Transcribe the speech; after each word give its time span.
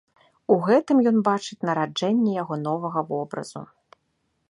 У 0.55 0.55
гэтым 0.67 0.97
ён 1.11 1.19
бачыць 1.27 1.59
нараджэнне 1.69 2.31
яго 2.41 2.61
новага 2.67 2.99
вобразу. 3.11 3.61